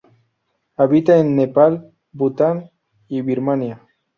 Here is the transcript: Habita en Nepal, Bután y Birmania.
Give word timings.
Habita 0.77 1.19
en 1.19 1.35
Nepal, 1.35 1.91
Bután 2.11 2.71
y 3.07 3.21
Birmania. 3.21 3.87